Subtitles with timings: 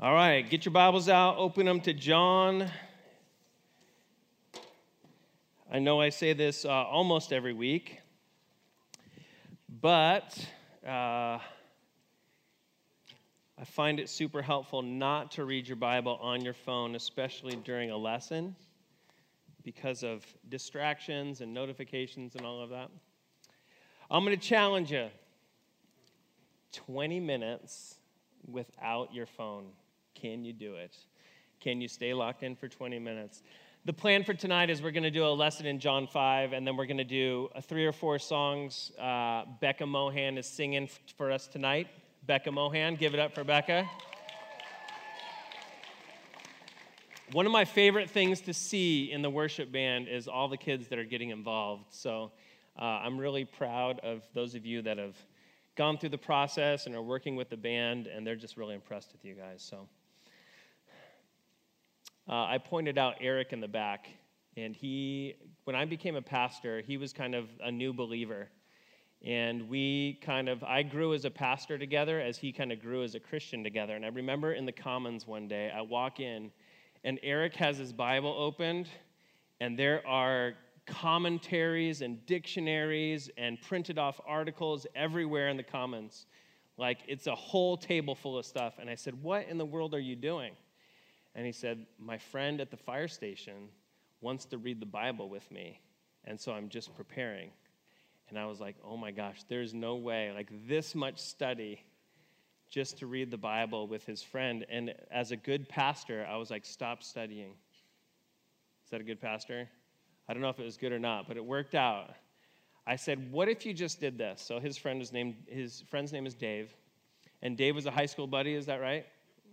[0.00, 2.70] All right, get your Bibles out, open them to John.
[5.68, 7.98] I know I say this uh, almost every week,
[9.68, 10.38] but
[10.86, 11.40] uh, I
[13.64, 17.96] find it super helpful not to read your Bible on your phone, especially during a
[17.96, 18.54] lesson,
[19.64, 22.88] because of distractions and notifications and all of that.
[24.08, 25.08] I'm going to challenge you
[26.86, 27.96] 20 minutes
[28.46, 29.72] without your phone.
[30.20, 30.96] Can you do it?
[31.60, 33.42] Can you stay locked in for 20 minutes?
[33.84, 36.66] The plan for tonight is we're going to do a lesson in John 5, and
[36.66, 38.90] then we're going to do a three or four songs.
[38.98, 41.86] Uh, Becca Mohan is singing for us tonight.
[42.26, 43.88] Becca Mohan, give it up for Becca.
[47.32, 50.88] One of my favorite things to see in the worship band is all the kids
[50.88, 51.84] that are getting involved.
[51.90, 52.32] So
[52.76, 55.16] uh, I'm really proud of those of you that have
[55.76, 59.12] gone through the process and are working with the band, and they're just really impressed
[59.12, 59.62] with you guys.
[59.62, 59.88] So
[62.28, 64.06] uh, I pointed out Eric in the back,
[64.56, 65.34] and he,
[65.64, 68.48] when I became a pastor, he was kind of a new believer.
[69.24, 73.02] And we kind of, I grew as a pastor together as he kind of grew
[73.02, 73.96] as a Christian together.
[73.96, 76.52] And I remember in the Commons one day, I walk in,
[77.02, 78.88] and Eric has his Bible opened,
[79.60, 80.52] and there are
[80.86, 86.26] commentaries and dictionaries and printed off articles everywhere in the Commons.
[86.76, 88.74] Like it's a whole table full of stuff.
[88.78, 90.52] And I said, What in the world are you doing?
[91.38, 93.68] And he said, My friend at the fire station
[94.20, 95.80] wants to read the Bible with me.
[96.24, 97.50] And so I'm just preparing.
[98.28, 101.84] And I was like, Oh my gosh, there's no way, like this much study
[102.68, 104.66] just to read the Bible with his friend.
[104.68, 107.52] And as a good pastor, I was like, Stop studying.
[108.84, 109.68] Is that a good pastor?
[110.28, 112.16] I don't know if it was good or not, but it worked out.
[112.84, 116.12] I said, "What if you just did this?" So his friend is named his friend's
[116.12, 116.74] name is Dave,
[117.42, 118.54] and Dave was a high school buddy.
[118.54, 119.06] Is that right?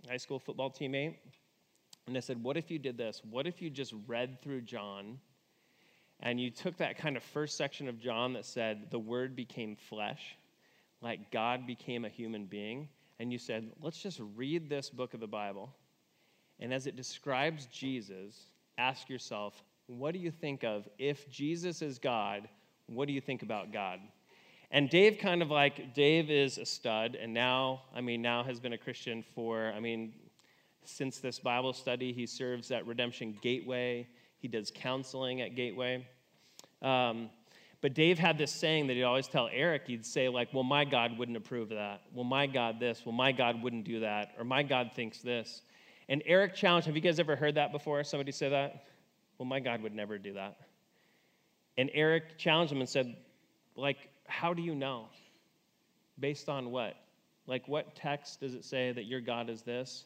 [0.10, 1.16] High school football teammate.
[2.08, 3.22] And I said, What if you did this?
[3.30, 5.20] What if you just read through John
[6.22, 9.76] and you took that kind of first section of John that said, The Word became
[9.76, 10.38] flesh,
[11.02, 15.20] like God became a human being, and you said, Let's just read this book of
[15.20, 15.74] the Bible.
[16.60, 22.00] And as it describes Jesus, ask yourself, What do you think of if Jesus is
[22.00, 22.48] God?
[22.88, 24.00] What do you think about God?
[24.72, 28.60] And Dave kind of like, Dave is a stud, and now, I mean, now has
[28.60, 30.14] been a Christian for, I mean,
[30.86, 32.14] since this Bible study.
[32.14, 34.08] He serves at Redemption Gateway,
[34.40, 36.06] he does counseling at Gateway.
[36.82, 37.30] Um,
[37.82, 40.86] but Dave had this saying that he'd always tell Eric, he'd say, like, well, my
[40.86, 42.02] God wouldn't approve of that.
[42.14, 43.04] Well, my God this.
[43.06, 44.34] Well, my God wouldn't do that.
[44.38, 45.62] Or my God thinks this.
[46.10, 48.04] And Eric challenged, have you guys ever heard that before?
[48.04, 48.86] Somebody say that?
[49.38, 50.58] Well, my God would never do that.
[51.78, 53.16] And Eric challenged him and said,
[53.76, 53.98] like,
[54.28, 55.08] how do you know?
[56.20, 56.96] Based on what?
[57.48, 60.06] Like, what text does it say that your God is this?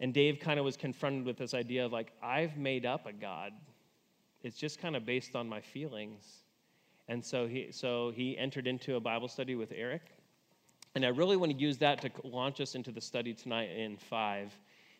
[0.00, 3.12] And Dave kind of was confronted with this idea of like, I've made up a
[3.12, 3.52] God.
[4.42, 6.44] It's just kind of based on my feelings.
[7.08, 10.02] And so he, so he entered into a Bible study with Eric.
[10.94, 13.96] And I really want to use that to launch us into the study tonight in
[13.96, 14.52] 5,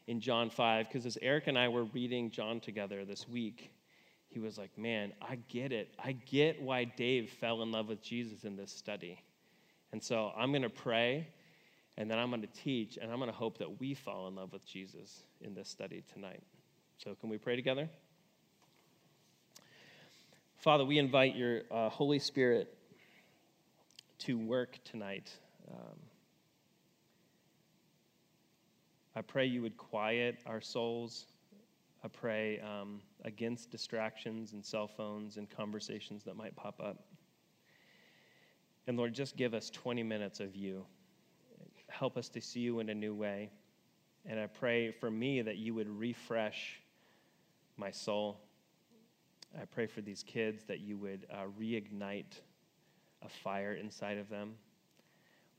[0.07, 3.71] in John 5, because as Eric and I were reading John together this week,
[4.29, 5.95] he was like, Man, I get it.
[6.03, 9.23] I get why Dave fell in love with Jesus in this study.
[9.93, 11.29] And so I'm going to pray
[11.97, 14.35] and then I'm going to teach, and I'm going to hope that we fall in
[14.35, 16.43] love with Jesus in this study tonight.
[16.99, 17.89] So, can we pray together?
[20.57, 22.75] Father, we invite your uh, Holy Spirit
[24.21, 25.31] to work tonight.
[25.71, 25.99] Um,
[29.15, 31.27] I pray you would quiet our souls.
[32.03, 37.05] I pray um, against distractions and cell phones and conversations that might pop up.
[38.87, 40.85] And Lord, just give us 20 minutes of you
[41.99, 43.51] help us to see you in a new way.
[44.27, 46.81] And I pray for me that you would refresh
[47.77, 48.41] my soul.
[49.61, 52.41] I pray for these kids that you would uh, reignite
[53.23, 54.55] a fire inside of them.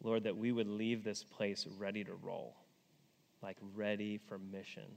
[0.03, 2.55] Lord, that we would leave this place ready to roll,
[3.41, 4.91] like ready for mission,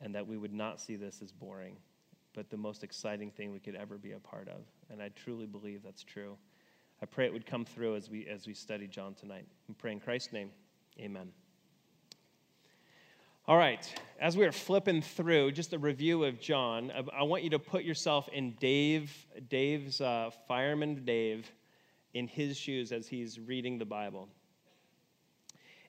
[0.00, 1.76] and that we would not see this as boring,
[2.34, 4.60] but the most exciting thing we could ever be a part of.
[4.90, 6.36] And I truly believe that's true.
[7.02, 9.44] I pray it would come through as we, as we study John tonight.
[9.66, 10.50] We pray in Christ's name.
[11.00, 11.32] Amen.
[13.48, 17.42] All right, as we are flipping through, just a review of John, I, I want
[17.42, 19.12] you to put yourself in Dave,
[19.48, 21.50] Dave's, uh, fireman Dave,
[22.14, 24.28] in his shoes as he's reading the Bible.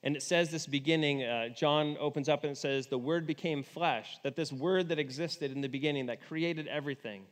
[0.02, 3.62] And it says this beginning, uh, John opens up and it says, The Word became
[3.62, 7.22] flesh, that this Word that existed in the beginning, that created everything,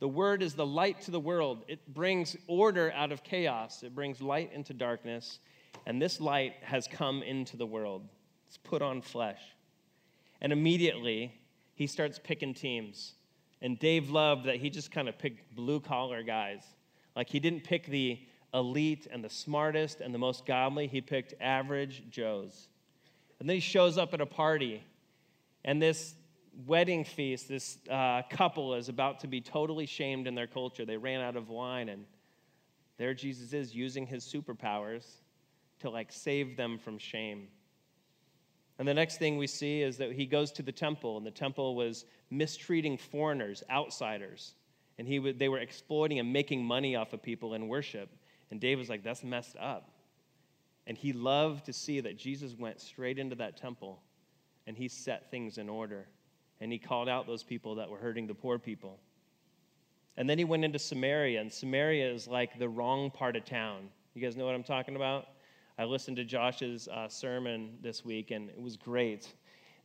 [0.00, 1.64] the word is the light to the world.
[1.68, 5.40] It brings order out of chaos, it brings light into darkness,
[5.86, 8.08] and this light has come into the world.
[8.46, 9.40] Let's put on flesh.
[10.40, 11.34] And immediately,
[11.74, 13.14] he starts picking teams.
[13.60, 16.62] And Dave loved that he just kind of picked blue collar guys.
[17.16, 18.20] Like he didn't pick the
[18.54, 22.68] elite and the smartest and the most godly, he picked average Joes.
[23.40, 24.82] And then he shows up at a party,
[25.64, 26.14] and this
[26.66, 30.84] wedding feast, this uh, couple is about to be totally shamed in their culture.
[30.84, 32.04] They ran out of wine, and
[32.96, 35.04] there Jesus is using his superpowers
[35.80, 37.48] to like save them from shame.
[38.78, 41.30] And the next thing we see is that he goes to the temple, and the
[41.30, 44.54] temple was mistreating foreigners, outsiders.
[44.98, 48.08] And he would, they were exploiting and making money off of people in worship.
[48.50, 49.90] And Dave was like, that's messed up.
[50.86, 54.00] And he loved to see that Jesus went straight into that temple
[54.66, 56.06] and he set things in order.
[56.60, 58.98] And he called out those people that were hurting the poor people.
[60.16, 63.88] And then he went into Samaria, and Samaria is like the wrong part of town.
[64.14, 65.28] You guys know what I'm talking about?
[65.78, 69.32] I listened to Josh's uh, sermon this week, and it was great.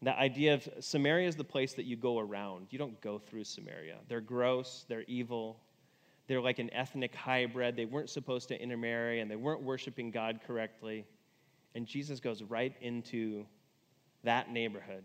[0.01, 2.67] The idea of Samaria is the place that you go around.
[2.71, 3.97] You don't go through Samaria.
[4.09, 5.59] They're gross, they're evil,
[6.27, 7.75] they're like an ethnic hybrid.
[7.75, 11.05] They weren't supposed to intermarry, and they weren't worshiping God correctly.
[11.75, 13.45] And Jesus goes right into
[14.23, 15.03] that neighborhood.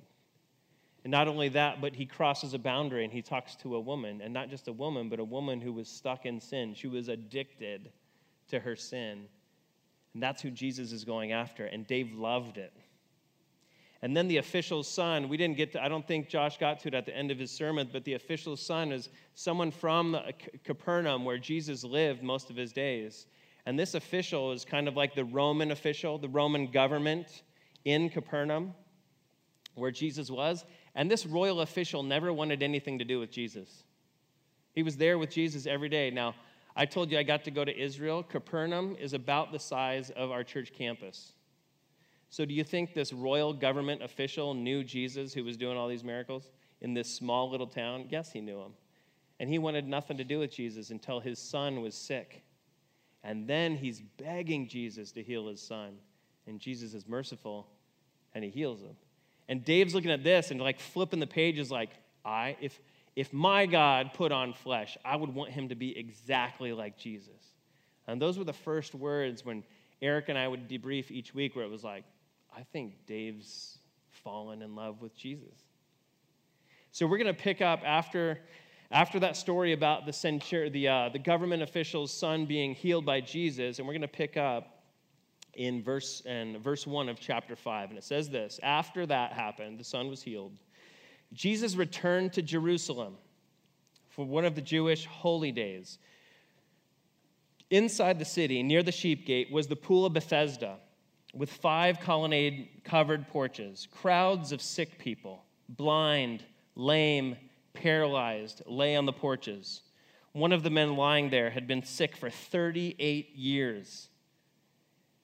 [1.04, 4.20] And not only that, but he crosses a boundary and he talks to a woman,
[4.20, 6.74] and not just a woman, but a woman who was stuck in sin.
[6.74, 7.92] She was addicted
[8.48, 9.26] to her sin.
[10.14, 11.66] And that's who Jesus is going after.
[11.66, 12.72] And Dave loved it.
[14.00, 16.88] And then the official's son, we didn't get to, I don't think Josh got to
[16.88, 20.16] it at the end of his sermon, but the official's son is someone from
[20.62, 23.26] Capernaum where Jesus lived most of his days.
[23.66, 27.42] And this official is kind of like the Roman official, the Roman government
[27.84, 28.72] in Capernaum
[29.74, 30.64] where Jesus was.
[30.98, 33.84] And this royal official never wanted anything to do with Jesus.
[34.74, 36.10] He was there with Jesus every day.
[36.10, 36.34] Now,
[36.74, 38.24] I told you I got to go to Israel.
[38.24, 41.34] Capernaum is about the size of our church campus.
[42.30, 46.02] So, do you think this royal government official knew Jesus who was doing all these
[46.02, 46.50] miracles
[46.80, 48.06] in this small little town?
[48.10, 48.72] Yes, he knew him.
[49.38, 52.42] And he wanted nothing to do with Jesus until his son was sick.
[53.22, 55.98] And then he's begging Jesus to heal his son.
[56.48, 57.68] And Jesus is merciful
[58.34, 58.96] and he heals him.
[59.48, 61.90] And Dave's looking at this and like flipping the pages like,
[62.24, 62.78] I, if,
[63.16, 67.54] if my God put on flesh, I would want him to be exactly like Jesus.
[68.06, 69.64] And those were the first words when
[70.00, 72.04] Eric and I would debrief each week where it was like,
[72.56, 73.78] I think Dave's
[74.10, 75.54] fallen in love with Jesus.
[76.92, 78.40] So we're going to pick up after,
[78.90, 83.20] after that story about the, centur- the, uh, the government official's son being healed by
[83.20, 84.77] Jesus, and we're going to pick up
[85.58, 87.90] in verse, and verse 1 of chapter 5.
[87.90, 90.56] And it says this After that happened, the son was healed.
[91.34, 93.16] Jesus returned to Jerusalem
[94.08, 95.98] for one of the Jewish holy days.
[97.70, 100.78] Inside the city, near the sheep gate, was the pool of Bethesda
[101.34, 106.42] with five colonnade covered porches, crowds of sick people, blind,
[106.74, 107.36] lame,
[107.74, 109.82] paralyzed, lay on the porches.
[110.32, 114.08] One of the men lying there had been sick for 38 years.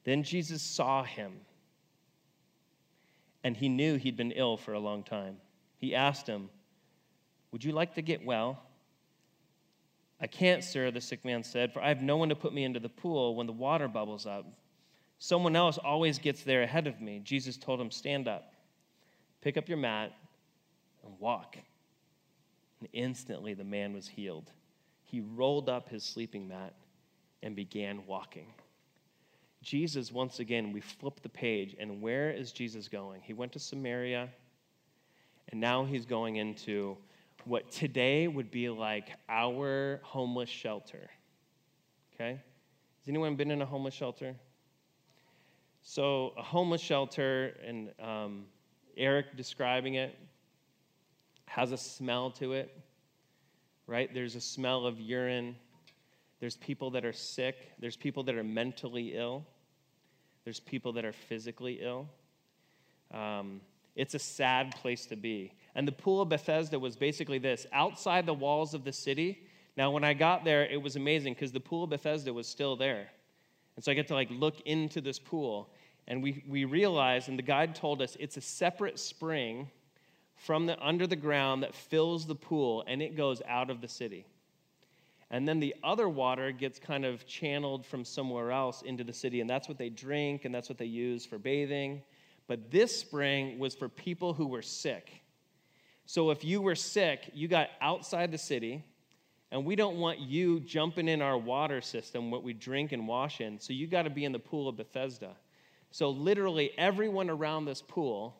[0.05, 1.33] Then Jesus saw him,
[3.43, 5.37] and he knew he'd been ill for a long time.
[5.77, 6.49] He asked him,
[7.51, 8.61] Would you like to get well?
[10.21, 12.63] I can't, sir, the sick man said, for I have no one to put me
[12.63, 14.45] into the pool when the water bubbles up.
[15.17, 17.19] Someone else always gets there ahead of me.
[17.23, 18.53] Jesus told him, Stand up,
[19.41, 20.13] pick up your mat,
[21.03, 21.57] and walk.
[22.79, 24.51] And instantly the man was healed.
[25.03, 26.73] He rolled up his sleeping mat
[27.41, 28.47] and began walking.
[29.65, 33.21] Jesus, once again, we flip the page, and where is Jesus going?
[33.21, 34.29] He went to Samaria
[35.49, 36.97] and now he's going into
[37.45, 41.09] what today would be like our homeless shelter.
[42.13, 42.31] Okay?
[42.31, 44.35] Has anyone been in a homeless shelter?
[45.83, 48.45] So, a homeless shelter, and um,
[48.97, 50.17] Eric describing it,
[51.45, 52.75] has a smell to it,
[53.85, 54.11] right?
[54.11, 55.55] There's a smell of urine.
[56.39, 57.71] There's people that are sick.
[57.77, 59.45] There's people that are mentally ill.
[60.45, 62.07] There's people that are physically ill.
[63.11, 63.61] Um,
[63.95, 65.51] it's a sad place to be.
[65.73, 69.43] And the pool of Bethesda was basically this outside the walls of the city.
[69.75, 72.75] Now, when I got there, it was amazing because the pool of Bethesda was still
[72.75, 73.09] there.
[73.75, 75.73] And so I get to like look into this pool.
[76.07, 79.69] And we, we realized, and the guide told us, it's a separate spring
[80.35, 83.87] from the under the ground that fills the pool and it goes out of the
[83.87, 84.25] city.
[85.35, 89.41] And then the other water gets kind of channeled from somewhere else into the city,
[89.41, 92.03] and that's what they drink and that's what they use for bathing.
[92.47, 95.11] But this spring was for people who were sick.
[96.05, 98.85] So if you were sick, you got outside the city,
[99.51, 103.41] and we don't want you jumping in our water system, what we drink and wash
[103.41, 103.59] in.
[103.59, 105.35] So you got to be in the pool of Bethesda.
[105.91, 108.37] So, literally, everyone around this pool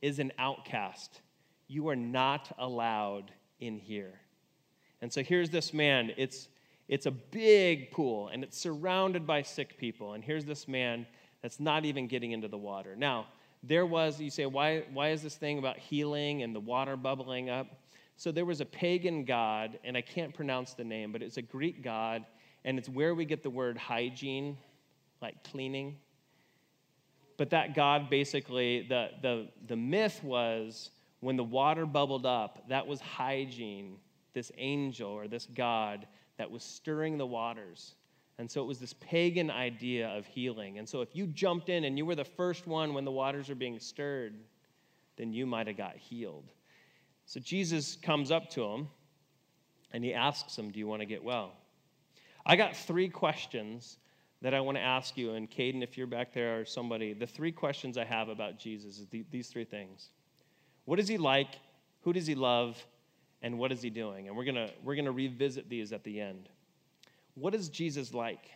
[0.00, 1.20] is an outcast.
[1.66, 4.18] You are not allowed in here.
[5.00, 6.12] And so, here's this man.
[6.16, 6.48] It's,
[6.88, 10.14] it's a big pool, and it's surrounded by sick people.
[10.14, 11.06] And here's this man
[11.42, 12.96] that's not even getting into the water.
[12.96, 13.26] Now,
[13.62, 17.50] there was, you say, why, why is this thing about healing and the water bubbling
[17.50, 17.66] up?
[18.16, 21.42] So there was a pagan god, and I can't pronounce the name, but it's a
[21.42, 22.24] Greek god,
[22.64, 24.56] and it's where we get the word hygiene,
[25.22, 25.96] like cleaning.
[27.36, 30.90] But that god basically, the, the, the myth was
[31.20, 33.96] when the water bubbled up, that was hygiene,
[34.34, 36.06] this angel or this god
[36.36, 37.94] that was stirring the waters.
[38.38, 40.78] And so it was this pagan idea of healing.
[40.78, 43.48] And so if you jumped in and you were the first one when the waters
[43.48, 44.34] were being stirred,
[45.16, 46.50] then you might have got healed.
[47.26, 48.88] So Jesus comes up to him
[49.92, 51.52] and he asks him, Do you want to get well?
[52.46, 53.98] I got three questions
[54.40, 55.32] that I want to ask you.
[55.32, 58.98] And Caden, if you're back there or somebody, the three questions I have about Jesus
[58.98, 60.10] is these three things
[60.84, 61.58] What is he like?
[62.02, 62.82] Who does he love?
[63.42, 64.26] And what is he doing?
[64.26, 66.48] And we're going to we're going to revisit these at the end.
[67.34, 68.50] What is Jesus like?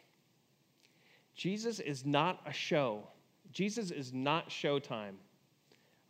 [1.34, 3.06] Jesus is not a show.
[3.52, 5.14] Jesus is not showtime.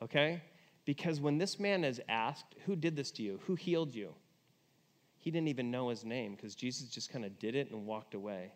[0.02, 0.42] Okay?
[0.84, 3.40] Because when this man is asked, Who did this to you?
[3.46, 4.14] Who healed you?
[5.18, 8.14] He didn't even know his name because Jesus just kind of did it and walked
[8.14, 8.52] away.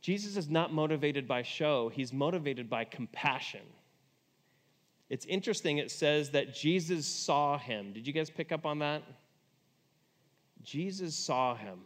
[0.00, 3.60] Jesus is not motivated by show, he's motivated by compassion.
[5.12, 7.92] It's interesting, it says that Jesus saw him.
[7.92, 9.02] Did you guys pick up on that?
[10.62, 11.80] Jesus saw him.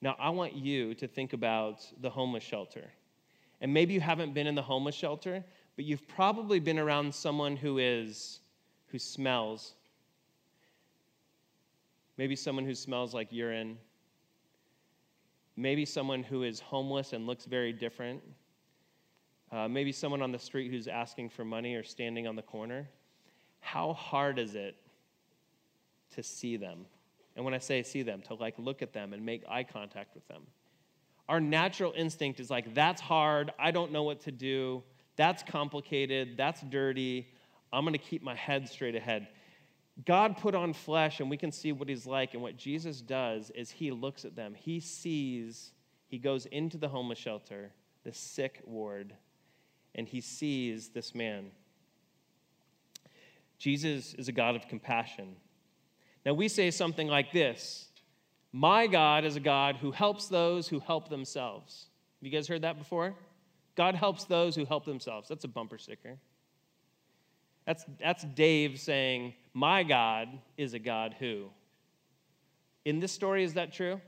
[0.00, 2.90] Now, I want you to think about the homeless shelter.
[3.60, 5.44] And maybe you haven't been in the homeless shelter,
[5.76, 8.40] but you've probably been around someone who is
[8.86, 9.74] who smells.
[12.16, 13.76] Maybe someone who smells like urine.
[15.54, 18.22] Maybe someone who is homeless and looks very different.
[19.50, 22.88] Uh, maybe someone on the street who's asking for money or standing on the corner.
[23.60, 24.76] How hard is it
[26.14, 26.86] to see them?
[27.34, 30.14] And when I say see them, to like look at them and make eye contact
[30.14, 30.42] with them.
[31.28, 33.52] Our natural instinct is like, that's hard.
[33.58, 34.82] I don't know what to do.
[35.16, 36.36] That's complicated.
[36.36, 37.28] That's dirty.
[37.72, 39.28] I'm going to keep my head straight ahead.
[40.06, 42.34] God put on flesh, and we can see what he's like.
[42.34, 44.54] And what Jesus does is he looks at them.
[44.54, 45.72] He sees,
[46.06, 47.72] he goes into the homeless shelter,
[48.04, 49.12] the sick ward,
[49.98, 51.50] and he sees this man.
[53.58, 55.34] Jesus is a God of compassion.
[56.24, 57.88] Now, we say something like this
[58.52, 61.88] My God is a God who helps those who help themselves.
[62.20, 63.14] Have you guys heard that before?
[63.74, 65.28] God helps those who help themselves.
[65.28, 66.16] That's a bumper sticker.
[67.66, 71.50] That's, that's Dave saying, My God is a God who.
[72.84, 74.00] In this story, is that true?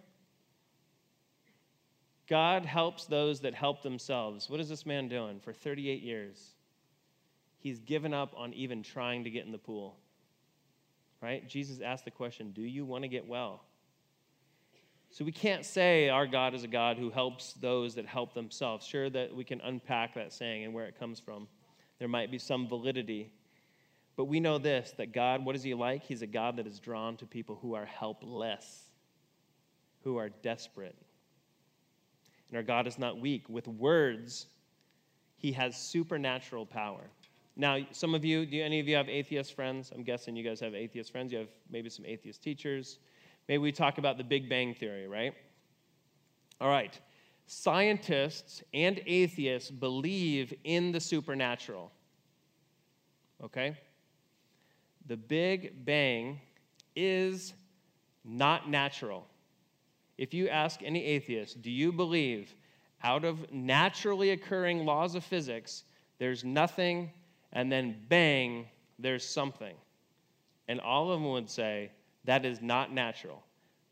[2.30, 4.49] God helps those that help themselves.
[4.49, 6.54] What is this man doing for 38 years?
[7.58, 9.99] He's given up on even trying to get in the pool
[11.20, 11.46] right?
[11.49, 13.62] Jesus asked the question, Do you want to get well?
[15.10, 18.87] So we can't say our God is a God who helps those that help themselves.
[18.87, 21.49] Sure, that we can unpack that saying and where it comes from.
[21.99, 23.32] There might be some validity.
[24.16, 26.04] But we know this that God, what is He like?
[26.04, 28.84] He's a God that is drawn to people who are helpless,
[30.04, 30.96] who are desperate.
[32.50, 33.49] And our God is not weak.
[33.49, 34.47] With words,
[35.37, 37.11] He has supernatural power.
[37.57, 39.92] Now, some of you, do any of you have atheist friends?
[39.95, 41.33] I'm guessing you guys have atheist friends.
[41.33, 42.99] You have maybe some atheist teachers.
[43.49, 45.35] Maybe we talk about the Big Bang Theory, right?
[46.61, 46.99] All right.
[47.47, 51.90] Scientists and atheists believe in the supernatural.
[53.42, 53.76] Okay?
[55.07, 56.40] The Big Bang
[56.95, 57.54] is
[58.25, 59.26] not natural.
[60.21, 62.55] If you ask any atheist, do you believe
[63.03, 65.85] out of naturally occurring laws of physics,
[66.19, 67.11] there's nothing
[67.55, 68.67] and then bang,
[68.99, 69.75] there's something.
[70.69, 71.91] And all of them would say,
[72.25, 73.43] that is not natural.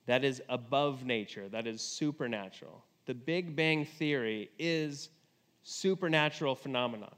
[0.05, 1.49] That is above nature.
[1.49, 2.85] That is supernatural.
[3.07, 5.09] The Big Bang Theory is
[5.63, 7.15] supernatural phenomenon.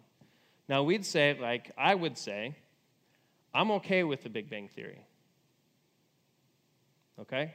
[0.69, 2.55] Now we'd say, like I would say,
[3.53, 5.05] I'm okay with the Big Bang Theory.
[7.19, 7.55] Okay?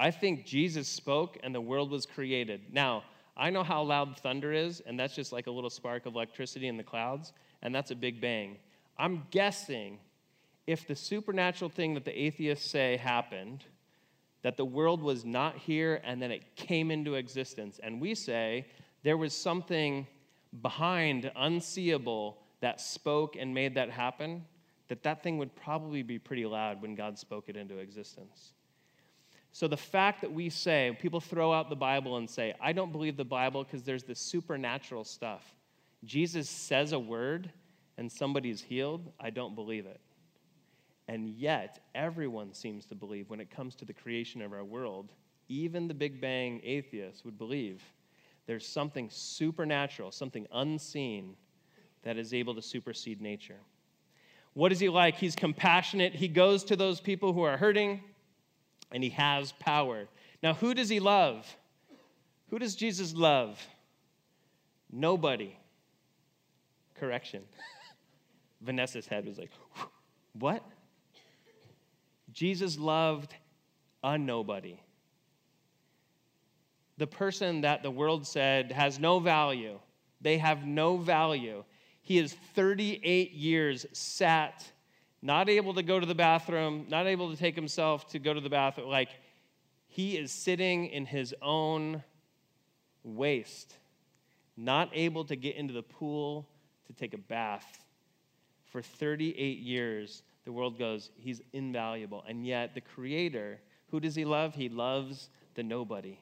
[0.00, 2.72] I think Jesus spoke and the world was created.
[2.72, 3.04] Now,
[3.36, 6.68] I know how loud thunder is, and that's just like a little spark of electricity
[6.68, 8.56] in the clouds and that's a big bang.
[8.98, 9.98] I'm guessing
[10.66, 13.64] if the supernatural thing that the atheists say happened,
[14.40, 18.66] that the world was not here and then it came into existence, and we say
[19.02, 20.06] there was something
[20.62, 24.46] behind, unseeable, that spoke and made that happen,
[24.88, 28.54] that that thing would probably be pretty loud when God spoke it into existence.
[29.52, 32.92] So the fact that we say, people throw out the Bible and say, I don't
[32.92, 35.54] believe the Bible because there's this supernatural stuff.
[36.04, 37.50] Jesus says a word
[37.98, 40.00] and somebody's healed, I don't believe it.
[41.08, 45.10] And yet, everyone seems to believe when it comes to the creation of our world,
[45.48, 47.82] even the Big Bang atheists would believe
[48.46, 51.34] there's something supernatural, something unseen
[52.02, 53.58] that is able to supersede nature.
[54.54, 55.16] What is he like?
[55.16, 56.14] He's compassionate.
[56.14, 58.00] He goes to those people who are hurting,
[58.92, 60.08] and he has power.
[60.42, 61.46] Now, who does he love?
[62.50, 63.64] Who does Jesus love?
[64.90, 65.56] Nobody.
[66.98, 67.42] Correction.
[68.60, 69.50] Vanessa's head was like,
[70.38, 70.64] what?
[72.32, 73.34] Jesus loved
[74.02, 74.80] a nobody.
[76.98, 79.78] The person that the world said has no value,
[80.20, 81.64] they have no value.
[82.02, 84.70] He is 38 years sat,
[85.22, 88.40] not able to go to the bathroom, not able to take himself to go to
[88.40, 88.88] the bathroom.
[88.88, 89.10] Like,
[89.88, 92.02] he is sitting in his own
[93.02, 93.76] waste,
[94.56, 96.48] not able to get into the pool
[96.86, 97.84] to take a bath.
[98.66, 102.24] For 38 years, the world goes, he's invaluable.
[102.26, 103.60] And yet, the Creator,
[103.90, 104.54] who does he love?
[104.54, 106.18] He loves the nobody.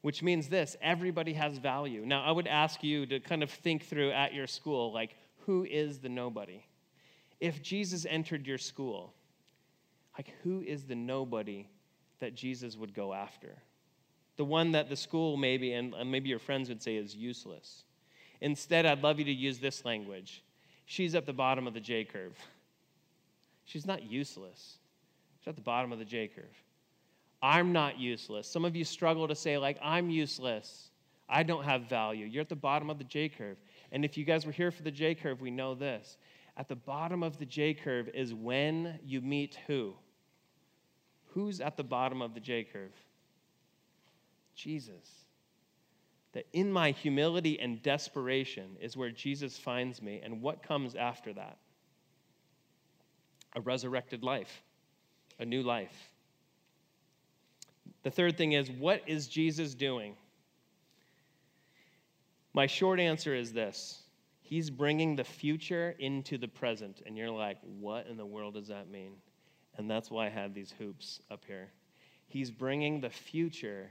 [0.00, 2.06] Which means this everybody has value.
[2.06, 5.64] Now, I would ask you to kind of think through at your school, like, who
[5.64, 6.64] is the nobody?
[7.40, 9.14] If Jesus entered your school,
[10.18, 11.68] like, who is the nobody
[12.20, 13.54] that Jesus would go after?
[14.36, 17.84] The one that the school maybe, and maybe your friends would say is useless.
[18.40, 20.42] Instead, I'd love you to use this language.
[20.84, 22.36] She's at the bottom of the J curve.
[23.64, 24.78] She's not useless.
[25.40, 26.44] She's at the bottom of the J curve.
[27.42, 28.48] I'm not useless.
[28.48, 30.90] Some of you struggle to say, like, I'm useless.
[31.28, 32.26] I don't have value.
[32.26, 33.58] You're at the bottom of the J curve.
[33.92, 36.16] And if you guys were here for the J curve, we know this.
[36.56, 39.94] At the bottom of the J curve is when you meet who?
[41.32, 42.92] Who's at the bottom of the J curve?
[44.54, 45.26] Jesus
[46.36, 50.20] that in my humility and desperation is where Jesus finds me.
[50.22, 51.56] And what comes after that?
[53.54, 54.62] A resurrected life,
[55.38, 56.10] a new life.
[58.02, 60.14] The third thing is, what is Jesus doing?
[62.56, 64.02] My short answer is this
[64.40, 67.02] He's bringing the future into the present.
[67.04, 69.12] And you're like, what in the world does that mean?
[69.76, 71.68] And that's why I had these hoops up here.
[72.28, 73.90] He's bringing the future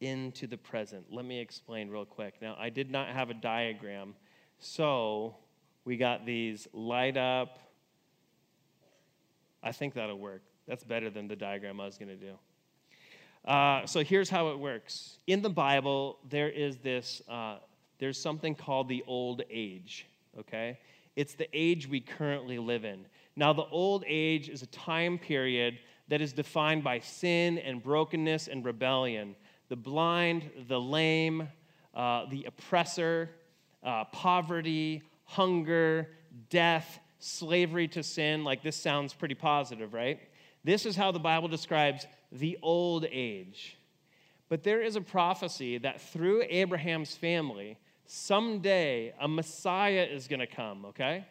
[0.00, 1.04] into the present.
[1.10, 2.34] Let me explain real quick.
[2.42, 4.14] Now, I did not have a diagram,
[4.58, 5.36] so
[5.84, 7.58] we got these light up.
[9.62, 10.42] I think that'll work.
[10.66, 12.32] That's better than the diagram I was going to do.
[13.44, 15.18] Uh, so here's how it works.
[15.26, 17.58] In the Bible, there is this, uh,
[18.02, 20.76] there's something called the old age, okay?
[21.14, 23.06] It's the age we currently live in.
[23.36, 28.48] Now, the old age is a time period that is defined by sin and brokenness
[28.48, 29.36] and rebellion
[29.68, 31.48] the blind, the lame,
[31.94, 33.30] uh, the oppressor,
[33.84, 36.08] uh, poverty, hunger,
[36.50, 38.42] death, slavery to sin.
[38.42, 40.18] Like this sounds pretty positive, right?
[40.64, 43.76] This is how the Bible describes the old age.
[44.48, 47.78] But there is a prophecy that through Abraham's family,
[48.12, 51.24] someday a Messiah is going to come, okay?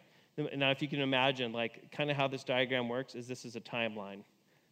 [0.56, 3.56] Now, if you can imagine, like, kind of how this diagram works, is this is
[3.56, 4.24] a timeline.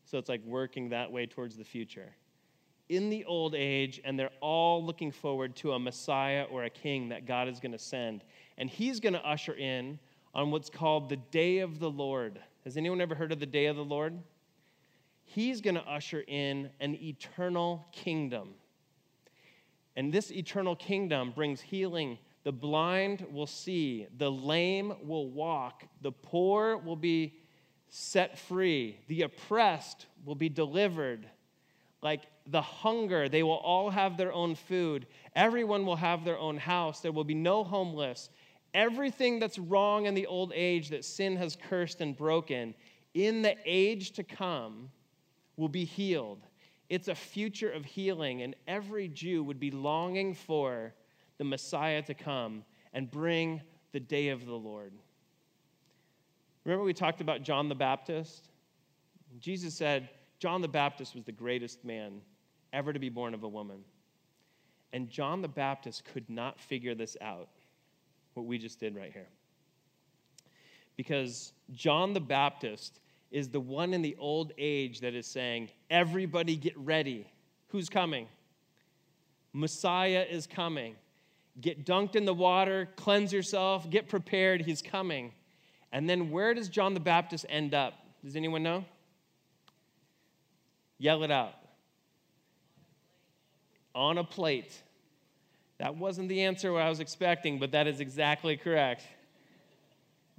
[0.05, 2.15] So it's like working that way towards the future
[2.89, 7.09] in the old age, and they're all looking forward to a Messiah or a king
[7.09, 8.23] that God is going to send.
[8.57, 9.99] And he's going to usher in
[10.33, 12.39] on what's called the day of the Lord.
[12.63, 14.17] Has anyone ever heard of the day of the Lord?
[15.23, 18.55] He's going to usher in an eternal kingdom.
[19.99, 22.19] And this eternal kingdom brings healing.
[22.45, 27.33] The blind will see, the lame will walk, the poor will be
[27.89, 31.27] set free, the oppressed will be delivered.
[32.01, 33.27] Like the hunger.
[33.27, 35.05] They will all have their own food.
[35.35, 37.01] Everyone will have their own house.
[37.01, 38.29] There will be no homeless.
[38.73, 42.73] Everything that's wrong in the old age that sin has cursed and broken,
[43.13, 44.91] in the age to come,
[45.57, 46.39] will be healed.
[46.89, 50.93] It's a future of healing, and every Jew would be longing for
[51.37, 54.91] the Messiah to come and bring the day of the Lord.
[56.65, 58.49] Remember, we talked about John the Baptist?
[59.39, 62.21] Jesus said, John the Baptist was the greatest man
[62.73, 63.79] ever to be born of a woman.
[64.93, 67.49] And John the Baptist could not figure this out,
[68.33, 69.27] what we just did right here.
[70.97, 72.99] Because John the Baptist
[73.31, 77.27] is the one in the old age that is saying, Everybody get ready.
[77.67, 78.27] Who's coming?
[79.53, 80.95] Messiah is coming.
[81.61, 85.33] Get dunked in the water, cleanse yourself, get prepared, he's coming.
[85.91, 87.93] And then where does John the Baptist end up?
[88.23, 88.85] Does anyone know?
[90.97, 91.55] Yell it out
[93.95, 94.81] on a plate.
[95.77, 99.03] That wasn't the answer I was expecting, but that is exactly correct.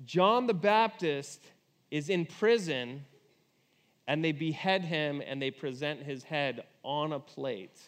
[0.04, 1.40] John the Baptist
[1.90, 3.04] is in prison,
[4.06, 7.78] and they behead him and they present his head on a plate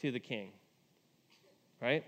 [0.00, 0.50] to the king.
[1.80, 2.04] Right?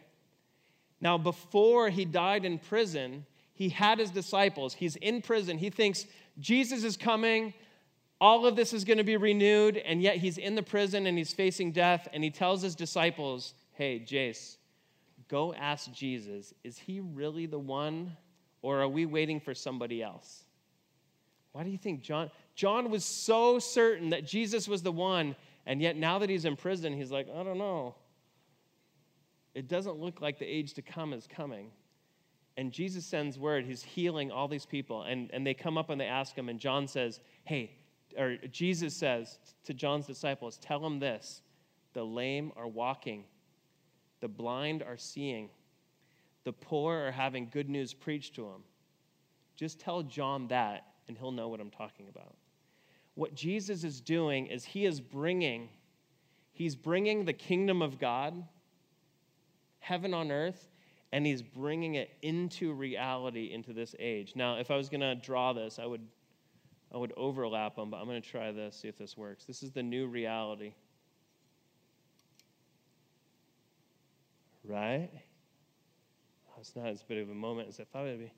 [1.01, 4.75] Now, before he died in prison, he had his disciples.
[4.75, 5.59] He's in prison.
[5.59, 6.07] He thinks
[6.39, 7.53] Jesus is coming.
[8.21, 9.77] All of this is going to be renewed.
[9.77, 12.09] And yet he's in the prison and he's facing death.
[12.13, 14.57] And he tells his disciples, Hey, Jace,
[15.29, 18.17] go ask Jesus, is he really the one?
[18.67, 20.45] Or are we waiting for somebody else?
[21.53, 22.31] Why do you think John?
[22.55, 25.37] John was so certain that Jesus was the one.
[25.67, 27.95] And yet now that he's in prison, he's like, I don't know
[29.57, 31.71] it doesn't look like the age to come is coming.
[32.59, 35.05] And Jesus sends word, he's healing all these people.
[35.05, 37.71] And, and they come up and they ask him, and John says, Hey,
[38.19, 41.41] or Jesus says to John's disciples, Tell them this
[41.95, 43.25] the lame are walking,
[44.21, 45.49] the blind are seeing,
[46.47, 48.63] the poor are having good news preached to them.
[49.57, 52.37] Just tell John that, and he'll know what I'm talking about.
[53.17, 55.69] What Jesus is doing is he is bringing,
[56.53, 58.45] he's bringing the kingdom of God
[59.81, 60.69] heaven on earth,
[61.11, 64.35] and he's bringing it into reality into this age.
[64.37, 66.07] Now, if I was going to draw this, I would,
[66.95, 69.47] I would overlap them, but I'm going to try this, see if this works.
[69.47, 70.75] This is the new reality.
[74.65, 75.11] Right?
[76.59, 78.33] It's not as big of a moment as I thought it would be.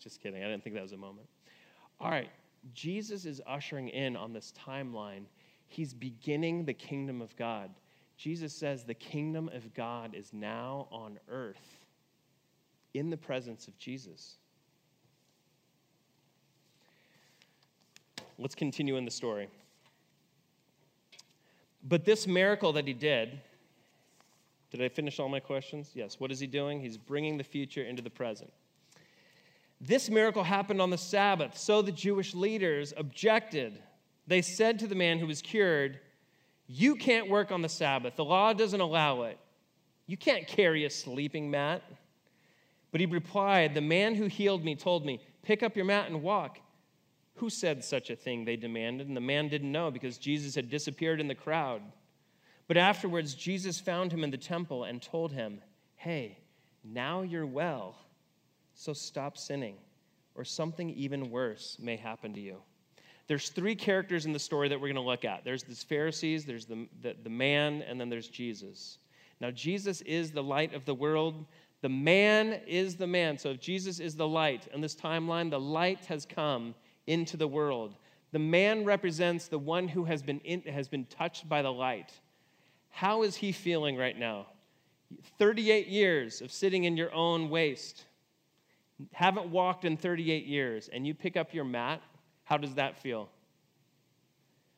[0.00, 0.42] Just kidding.
[0.42, 1.26] I didn't think that was a moment.
[2.00, 2.28] All right.
[2.72, 5.24] Jesus is ushering in on this timeline.
[5.66, 7.70] He's beginning the kingdom of God.
[8.16, 11.78] Jesus says the kingdom of God is now on earth
[12.94, 14.36] in the presence of Jesus.
[18.38, 19.48] Let's continue in the story.
[21.86, 23.40] But this miracle that he did,
[24.74, 25.92] did I finish all my questions?
[25.94, 26.18] Yes.
[26.18, 26.80] What is he doing?
[26.80, 28.52] He's bringing the future into the present.
[29.80, 33.78] This miracle happened on the Sabbath, so the Jewish leaders objected.
[34.26, 36.00] They said to the man who was cured,
[36.66, 38.16] you can't work on the Sabbath.
[38.16, 39.38] The law doesn't allow it.
[40.08, 41.82] You can't carry a sleeping mat.
[42.90, 46.20] But he replied, The man who healed me told me, Pick up your mat and
[46.20, 46.58] walk.
[47.36, 48.44] Who said such a thing?
[48.44, 49.06] They demanded.
[49.06, 51.82] And the man didn't know because Jesus had disappeared in the crowd.
[52.66, 55.60] But afterwards, Jesus found him in the temple and told him,
[55.96, 56.38] Hey,
[56.82, 57.96] now you're well,
[58.74, 59.76] so stop sinning,
[60.34, 62.62] or something even worse may happen to you.
[63.26, 65.44] There's three characters in the story that we're going to look at.
[65.44, 68.98] There's the Pharisees, there's the, the, the man, and then there's Jesus.
[69.40, 71.46] Now, Jesus is the light of the world.
[71.80, 73.38] The man is the man.
[73.38, 76.74] So, if Jesus is the light in this timeline, the light has come
[77.06, 77.96] into the world.
[78.32, 82.12] The man represents the one who has been, in, has been touched by the light.
[82.94, 84.46] How is he feeling right now?
[85.38, 88.04] 38 years of sitting in your own waste.
[89.12, 92.00] Haven't walked in 38 years, and you pick up your mat
[92.44, 93.28] how does that feel?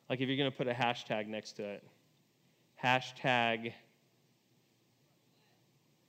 [0.09, 1.85] Like if you're going to put a hashtag next to it.
[2.83, 3.73] Hashtag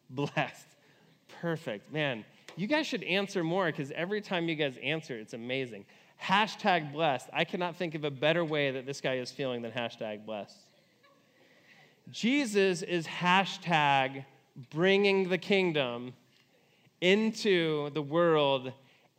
[0.10, 0.68] blessed.
[1.42, 1.92] Perfect.
[1.92, 2.24] Man,
[2.56, 5.86] you guys should answer more because every time you guys answer, it's amazing.
[6.22, 7.30] Hashtag blessed.
[7.34, 10.67] I cannot think of a better way that this guy is feeling than hashtag blessed.
[12.12, 14.26] Jesus is hashtag
[14.70, 16.14] bringing the kingdom
[17.02, 18.72] into the world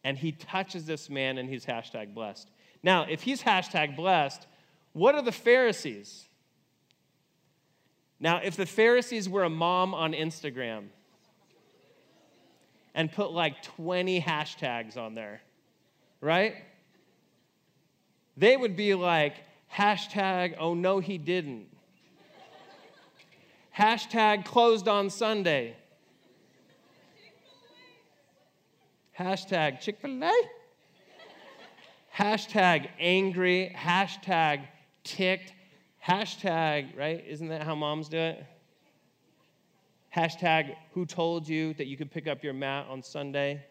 [0.05, 2.49] and he touches this man and he's hashtag blessed.
[2.83, 4.47] Now, if he's hashtag blessed,
[4.93, 6.25] what are the Pharisees?
[8.21, 10.87] Now, if the Pharisees were a mom on Instagram
[12.95, 15.41] and put like 20 hashtags on there,
[16.21, 16.55] right?
[18.37, 19.35] They would be like,
[19.73, 21.69] hashtag, oh no, he didn't.
[23.79, 25.77] Hashtag closed on Sunday.
[29.19, 30.33] Hashtag Chick fil A.
[32.15, 33.75] hashtag angry.
[33.77, 34.67] Hashtag
[35.05, 35.53] ticked.
[36.05, 37.25] Hashtag, right?
[37.27, 38.45] Isn't that how moms do it?
[40.15, 43.63] Hashtag who told you that you could pick up your mat on Sunday?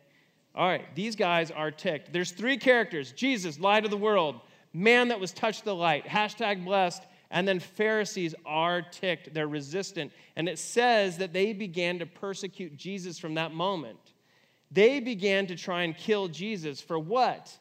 [0.56, 2.14] All right, these guys are ticked.
[2.14, 4.40] There's three characters Jesus, light of the world,
[4.74, 9.34] man that was touched the light, hashtag blessed, and then Pharisees are ticked.
[9.34, 10.12] They're resistant.
[10.36, 14.00] And it says that they began to persecute Jesus from that moment.
[14.72, 17.52] They began to try and kill Jesus for what?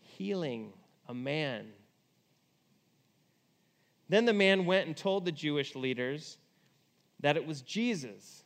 [0.00, 0.72] Healing
[1.08, 1.68] a man.
[4.08, 6.36] Then the man went and told the Jewish leaders
[7.20, 8.42] that it was Jesus.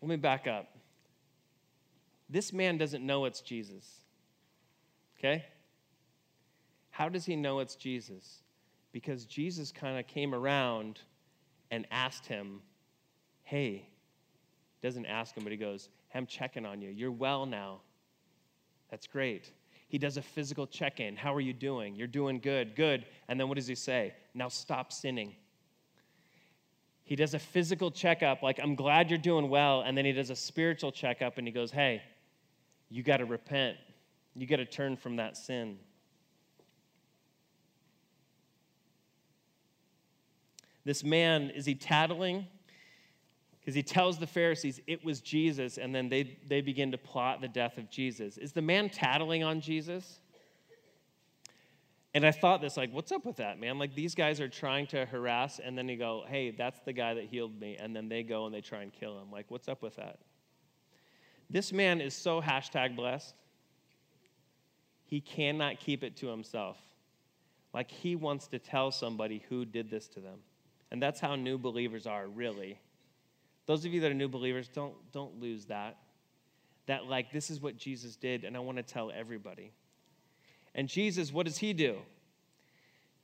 [0.00, 0.68] Let me back up.
[2.30, 3.86] This man doesn't know it's Jesus.
[5.18, 5.44] Okay?
[6.98, 8.42] How does he know it's Jesus?
[8.90, 10.98] Because Jesus kind of came around
[11.70, 12.60] and asked him,
[13.44, 13.88] Hey,
[14.82, 16.90] doesn't ask him, but he goes, hey, I'm checking on you.
[16.90, 17.82] You're well now.
[18.90, 19.52] That's great.
[19.86, 21.14] He does a physical check in.
[21.14, 21.94] How are you doing?
[21.94, 23.06] You're doing good, good.
[23.28, 24.12] And then what does he say?
[24.34, 25.36] Now stop sinning.
[27.04, 29.82] He does a physical checkup, like, I'm glad you're doing well.
[29.82, 32.02] And then he does a spiritual checkup and he goes, Hey,
[32.88, 33.76] you got to repent.
[34.34, 35.78] You got to turn from that sin.
[40.88, 42.46] This man, is he tattling?
[43.60, 47.42] Because he tells the Pharisees it was Jesus, and then they, they begin to plot
[47.42, 48.38] the death of Jesus.
[48.38, 50.20] Is the man tattling on Jesus?
[52.14, 53.78] And I thought this, like, what's up with that, man?
[53.78, 57.12] Like, these guys are trying to harass, and then you go, hey, that's the guy
[57.12, 57.76] that healed me.
[57.78, 59.30] And then they go and they try and kill him.
[59.30, 60.20] Like, what's up with that?
[61.50, 63.34] This man is so hashtag blessed,
[65.04, 66.78] he cannot keep it to himself.
[67.74, 70.38] Like, he wants to tell somebody who did this to them.
[70.90, 72.78] And that's how new believers are, really.
[73.66, 75.98] Those of you that are new believers, don't, don't lose that.
[76.86, 79.72] That, like, this is what Jesus did, and I want to tell everybody.
[80.74, 81.98] And Jesus, what does he do?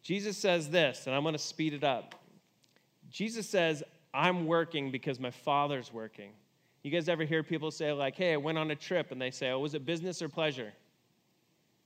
[0.02, 2.14] Jesus says this, and I'm going to speed it up.
[3.10, 6.32] Jesus says, I'm working because my Father's working.
[6.82, 9.30] You guys ever hear people say, like, hey, I went on a trip, and they
[9.30, 10.64] say, oh, was it business or pleasure?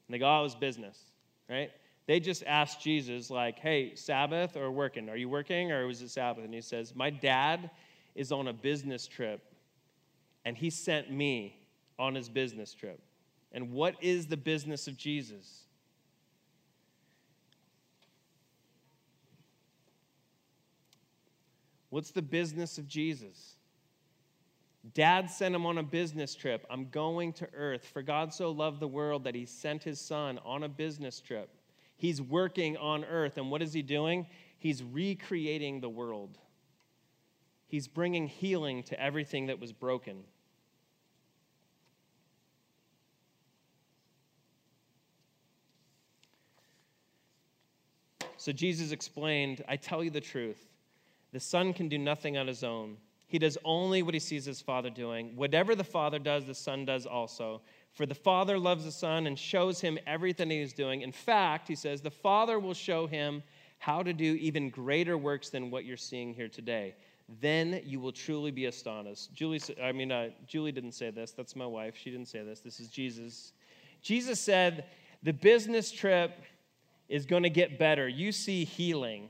[0.08, 0.98] And they go, oh, it was business,
[1.48, 1.70] right?
[2.08, 5.10] They just asked Jesus, like, hey, Sabbath or working?
[5.10, 6.42] Are you working or was it Sabbath?
[6.42, 7.70] And he says, my dad
[8.14, 9.42] is on a business trip,
[10.46, 11.60] and he sent me
[11.98, 12.98] on his business trip.
[13.52, 15.64] And what is the business of Jesus?
[21.90, 23.56] What's the business of Jesus?
[24.94, 26.64] Dad sent him on a business trip.
[26.70, 27.84] I'm going to earth.
[27.92, 31.50] For God so loved the world that he sent his son on a business trip.
[31.98, 33.36] He's working on earth.
[33.36, 34.26] And what is he doing?
[34.56, 36.38] He's recreating the world,
[37.66, 40.24] he's bringing healing to everything that was broken.
[48.38, 50.68] So Jesus explained, I tell you the truth.
[51.32, 52.96] The Son can do nothing on his own.
[53.26, 55.36] He does only what he sees his Father doing.
[55.36, 57.60] Whatever the Father does, the Son does also.
[57.92, 61.02] For the Father loves the Son and shows him everything he is doing.
[61.02, 63.42] In fact, he says, the Father will show him
[63.78, 66.94] how to do even greater works than what you're seeing here today.
[67.40, 69.34] Then you will truly be astonished.
[69.34, 71.32] Julie, I mean, uh, Julie didn't say this.
[71.32, 71.94] That's my wife.
[71.96, 72.60] She didn't say this.
[72.60, 73.52] This is Jesus.
[74.00, 74.86] Jesus said,
[75.22, 76.32] the business trip
[77.08, 78.08] is going to get better.
[78.08, 79.28] You see healing,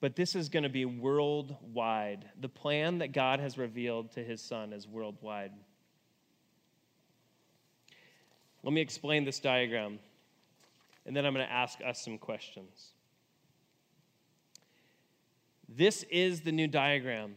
[0.00, 2.24] but this is going to be worldwide.
[2.40, 5.52] The plan that God has revealed to his son is worldwide.
[8.68, 9.98] Let me explain this diagram,
[11.06, 12.92] and then I'm going to ask us some questions.
[15.66, 17.34] This is the new diagram.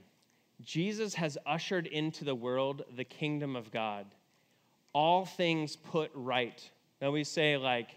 [0.61, 4.07] Jesus has ushered into the world the kingdom of God.
[4.91, 6.69] All things put right.
[7.01, 7.91] Now we say, like,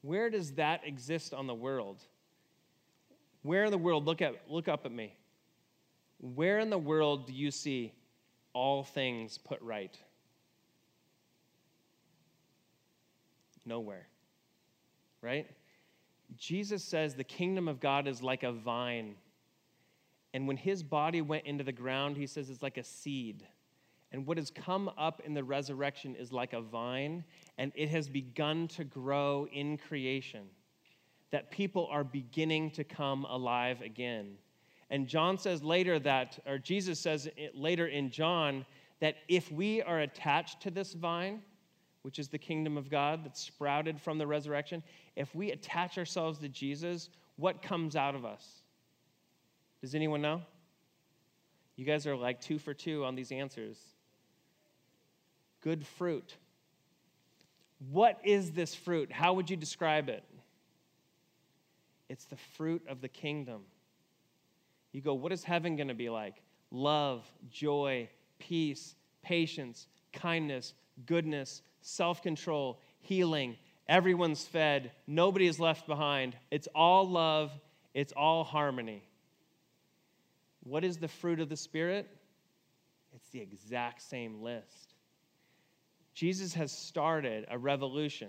[0.00, 1.98] where does that exist on the world?
[3.42, 5.12] Where in the world, look, at, look up at me.
[6.20, 7.92] Where in the world do you see
[8.54, 9.94] all things put right?
[13.68, 14.08] Nowhere.
[15.22, 15.46] Right?
[16.36, 19.14] Jesus says the kingdom of God is like a vine.
[20.34, 23.46] And when his body went into the ground, he says it's like a seed.
[24.12, 27.24] And what has come up in the resurrection is like a vine,
[27.58, 30.44] and it has begun to grow in creation.
[31.30, 34.36] That people are beginning to come alive again.
[34.90, 38.64] And John says later that, or Jesus says later in John,
[39.00, 41.42] that if we are attached to this vine,
[42.08, 44.82] which is the kingdom of God that sprouted from the resurrection,
[45.14, 48.62] if we attach ourselves to Jesus, what comes out of us?
[49.82, 50.40] Does anyone know?
[51.76, 53.76] You guys are like two for two on these answers
[55.60, 56.34] good fruit.
[57.90, 59.12] What is this fruit?
[59.12, 60.24] How would you describe it?
[62.08, 63.64] It's the fruit of the kingdom.
[64.92, 66.36] You go, what is heaven going to be like?
[66.70, 70.72] Love, joy, peace, patience, kindness,
[71.04, 73.56] goodness, self control, healing.
[73.88, 74.92] Everyone's fed.
[75.06, 76.36] Nobody is left behind.
[76.50, 77.50] It's all love,
[77.94, 79.02] it's all harmony.
[80.62, 82.06] What is the fruit of the Spirit?
[83.14, 84.94] It's the exact same list.
[86.14, 88.28] Jesus has started a revolution.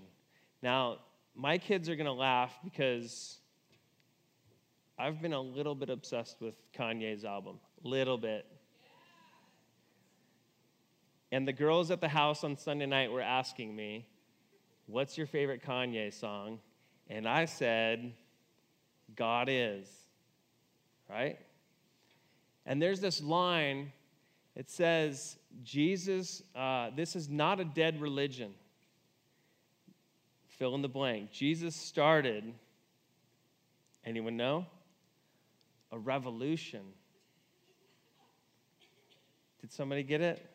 [0.62, 0.98] Now,
[1.36, 3.40] my kids are going to laugh because
[4.98, 7.60] I've been a little bit obsessed with Kanye's album.
[7.84, 8.46] A little bit.
[11.32, 14.08] And the girls at the house on Sunday night were asking me,
[14.88, 16.60] What's your favorite Kanye song?
[17.10, 18.14] And I said,
[19.16, 19.88] God is.
[21.08, 21.38] Right?
[22.66, 23.92] And there's this line,
[24.56, 28.54] it says, Jesus, uh, this is not a dead religion.
[30.48, 31.32] Fill in the blank.
[31.32, 32.44] Jesus started,
[34.04, 34.66] anyone know?
[35.92, 36.82] A revolution.
[39.62, 40.46] Did somebody get it?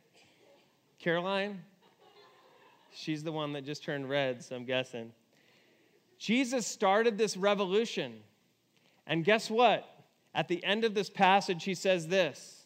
[1.05, 1.61] Caroline?
[2.95, 5.13] She's the one that just turned red, so I'm guessing.
[6.19, 8.15] Jesus started this revolution.
[9.07, 9.87] And guess what?
[10.35, 12.65] At the end of this passage, he says this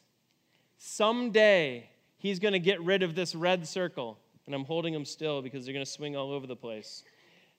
[0.76, 4.20] Someday he's going to get rid of this red circle.
[4.46, 7.02] And I'm holding them still because they're going to swing all over the place.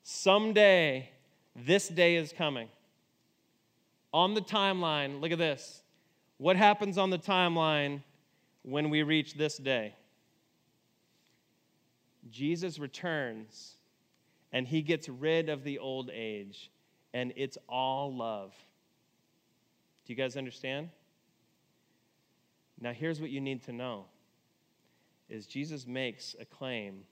[0.03, 1.09] Someday,
[1.57, 2.69] this day is coming.
[4.13, 5.83] On the timeline, look at this.
[6.37, 8.01] What happens on the timeline
[8.63, 9.93] when we reach this day?
[12.29, 13.75] Jesus returns
[14.51, 16.71] and he gets rid of the old age,
[17.13, 18.53] and it's all love.
[20.05, 20.89] Do you guys understand?
[22.81, 24.05] Now here's what you need to know
[25.29, 27.03] is Jesus makes a claim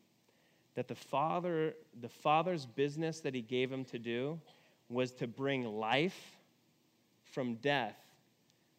[0.75, 4.39] that the father the father's business that he gave him to do
[4.89, 6.37] was to bring life
[7.23, 7.97] from death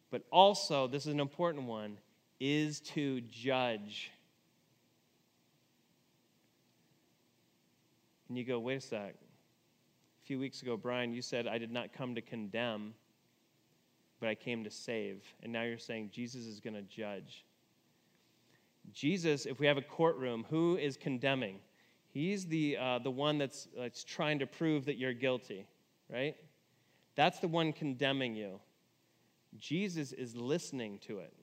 [0.09, 1.97] but also this is an important one
[2.39, 4.11] is to judge
[8.29, 11.71] and you go wait a sec a few weeks ago brian you said i did
[11.71, 12.93] not come to condemn
[14.19, 15.23] but I came to save.
[15.43, 17.45] And now you're saying Jesus is going to judge.
[18.91, 21.59] Jesus, if we have a courtroom, who is condemning?
[22.07, 25.65] He's the, uh, the one that's, that's trying to prove that you're guilty,
[26.11, 26.35] right?
[27.15, 28.59] That's the one condemning you.
[29.57, 31.33] Jesus is listening to it.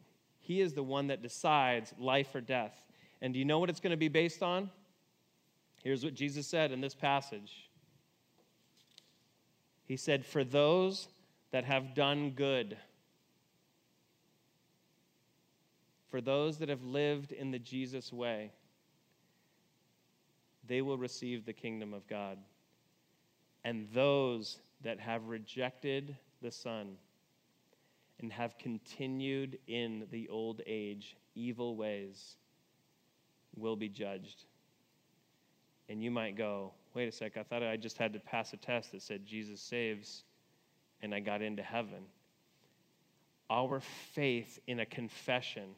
[0.40, 2.80] He is the one that decides life or death.
[3.20, 4.70] And do you know what it's going to be based on?
[5.86, 7.70] Here's what Jesus said in this passage
[9.84, 11.06] He said, For those
[11.52, 12.76] that have done good.
[16.10, 18.50] For those that have lived in the Jesus way,
[20.66, 22.38] they will receive the kingdom of God.
[23.62, 26.96] And those that have rejected the Son
[28.18, 32.34] and have continued in the old age, evil ways,
[33.54, 34.46] will be judged.
[35.88, 38.56] And you might go, wait a sec, I thought I just had to pass a
[38.56, 40.24] test that said Jesus saves
[41.02, 42.04] and I got into heaven.
[43.48, 43.80] Our
[44.14, 45.68] faith in a confession,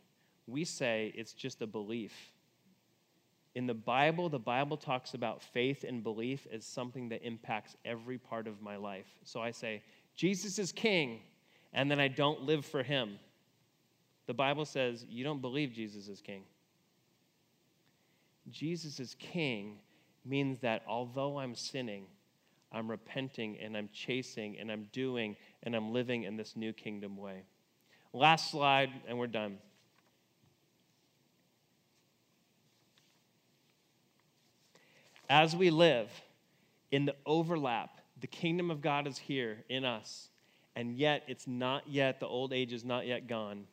[0.47, 2.14] we say it's just a belief.
[3.55, 8.16] In the Bible, the Bible talks about faith and belief as something that impacts every
[8.16, 9.07] part of my life.
[9.25, 9.83] So I say,
[10.14, 11.21] Jesus is king,
[11.73, 13.18] and then I don't live for him.
[14.27, 16.42] The Bible says, you don't believe Jesus is king.
[18.51, 19.79] Jesus is king
[20.29, 22.07] means that although I'm sinning,
[22.71, 27.17] I'm repenting and I'm chasing and I'm doing and I'm living in this new kingdom
[27.17, 27.45] way.
[28.12, 29.59] Last slide, and we're done.
[35.31, 36.11] As we live
[36.91, 40.31] in the overlap, the kingdom of God is here in us,
[40.75, 43.64] and yet it's not yet, the old age is not yet gone.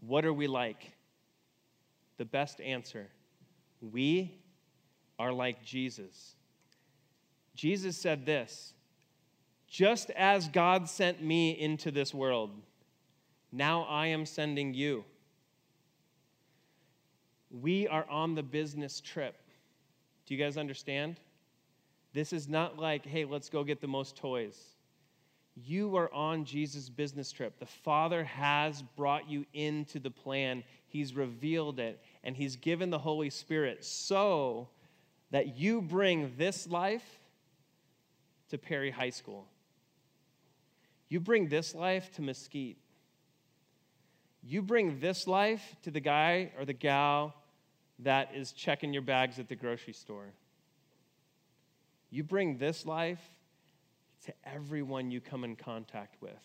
[0.00, 0.92] What are we like?
[2.16, 3.08] The best answer
[3.80, 4.38] we
[5.24, 6.34] are like Jesus.
[7.54, 8.74] Jesus said this
[9.66, 12.50] Just as God sent me into this world,
[13.50, 15.04] now I am sending you.
[17.50, 19.36] We are on the business trip.
[20.26, 21.20] Do you guys understand?
[22.12, 24.58] This is not like, hey, let's go get the most toys.
[25.56, 27.58] You are on Jesus' business trip.
[27.58, 32.98] The Father has brought you into the plan, He's revealed it, and He's given the
[32.98, 34.68] Holy Spirit so
[35.34, 37.18] that you bring this life
[38.48, 39.48] to Perry High School.
[41.08, 42.78] You bring this life to Mesquite.
[44.44, 47.34] You bring this life to the guy or the gal
[47.98, 50.32] that is checking your bags at the grocery store.
[52.10, 53.34] You bring this life
[54.26, 56.38] to everyone you come in contact with,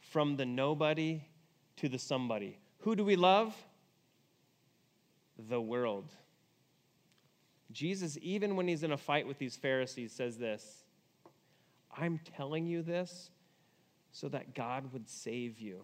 [0.00, 1.22] from the nobody
[1.76, 2.58] to the somebody.
[2.80, 3.56] Who do we love?
[5.48, 6.12] The world.
[7.74, 10.84] Jesus, even when he's in a fight with these Pharisees, says this
[11.94, 13.30] I'm telling you this
[14.12, 15.80] so that God would save you.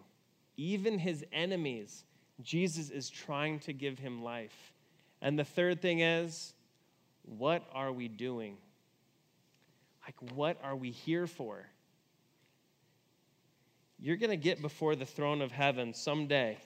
[0.55, 2.05] Even his enemies,
[2.41, 4.73] Jesus is trying to give him life.
[5.21, 6.53] And the third thing is,
[7.23, 8.57] what are we doing?
[10.05, 11.65] Like, what are we here for?
[13.99, 16.57] You're going to get before the throne of heaven someday.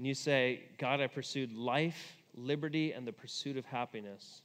[0.00, 4.42] And you say, God, I pursued life liberty, and the pursuit of happiness.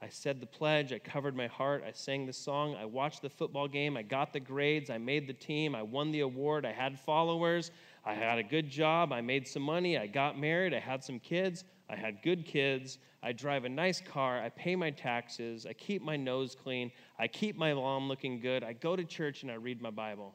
[0.00, 0.92] I said the pledge.
[0.92, 1.82] I covered my heart.
[1.86, 2.76] I sang the song.
[2.76, 3.96] I watched the football game.
[3.96, 4.90] I got the grades.
[4.90, 5.74] I made the team.
[5.74, 6.66] I won the award.
[6.66, 7.70] I had followers.
[8.04, 9.12] I had a good job.
[9.12, 9.96] I made some money.
[9.96, 10.74] I got married.
[10.74, 11.64] I had some kids.
[11.88, 12.98] I had good kids.
[13.22, 14.40] I drive a nice car.
[14.42, 15.66] I pay my taxes.
[15.66, 16.92] I keep my nose clean.
[17.18, 18.62] I keep my lawn looking good.
[18.62, 20.34] I go to church and I read my Bible.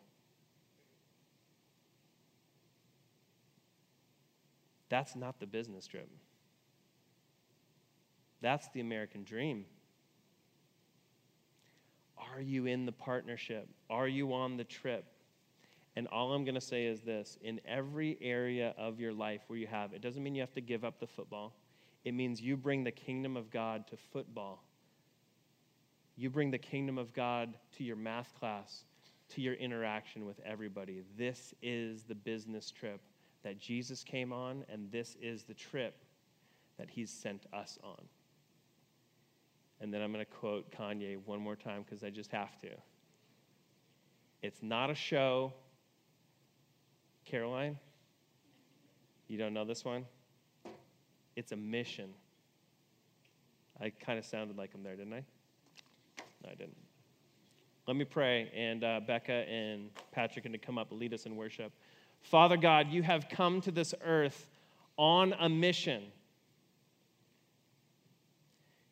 [4.91, 6.09] That's not the business trip.
[8.41, 9.63] That's the American dream.
[12.17, 13.69] Are you in the partnership?
[13.89, 15.05] Are you on the trip?
[15.95, 19.57] And all I'm going to say is this in every area of your life where
[19.57, 21.53] you have, it doesn't mean you have to give up the football,
[22.03, 24.61] it means you bring the kingdom of God to football.
[26.17, 28.83] You bring the kingdom of God to your math class,
[29.29, 31.01] to your interaction with everybody.
[31.17, 32.99] This is the business trip
[33.43, 36.03] that Jesus came on, and this is the trip
[36.77, 38.03] that he's sent us on.
[39.79, 42.69] And then I'm going to quote Kanye one more time because I just have to.
[44.41, 45.53] It's not a show.
[47.25, 47.77] Caroline,
[49.27, 50.05] you don't know this one?
[51.35, 52.09] It's a mission.
[53.79, 55.23] I kind of sounded like him there, didn't I?
[56.43, 56.77] No, I didn't.
[57.87, 61.13] Let me pray, and uh, Becca and Patrick are going to come up and lead
[61.13, 61.71] us in worship.
[62.21, 64.47] Father God, you have come to this earth
[64.97, 66.03] on a mission.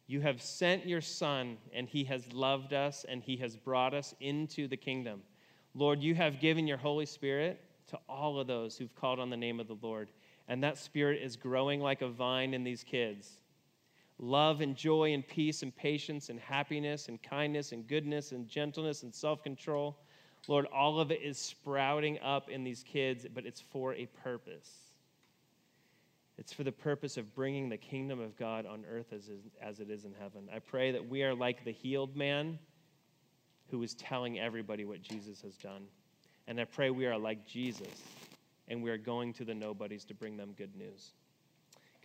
[0.07, 4.15] You have sent your Son, and he has loved us, and he has brought us
[4.19, 5.21] into the kingdom.
[5.75, 9.38] Lord, you have given your Holy Spirit to all of those who've called on the
[9.38, 10.09] name of the Lord.
[10.47, 13.38] And that spirit is growing like a vine in these kids.
[14.17, 19.03] Love and joy and peace and patience and happiness and kindness and goodness and gentleness
[19.03, 19.97] and self control.
[20.48, 24.70] Lord, all of it is sprouting up in these kids, but it's for a purpose.
[26.38, 29.30] It's for the purpose of bringing the kingdom of God on earth as,
[29.62, 30.50] as it is in heaven.
[30.54, 32.58] I pray that we are like the healed man
[33.70, 35.84] who is telling everybody what Jesus has done.
[36.48, 37.88] And I pray we are like Jesus
[38.70, 41.12] and we are going to the nobodies to bring them good news.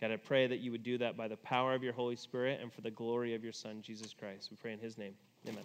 [0.01, 2.59] God, I pray that you would do that by the power of your Holy Spirit
[2.61, 4.49] and for the glory of your Son, Jesus Christ.
[4.51, 5.13] We pray in his name.
[5.47, 5.63] Amen.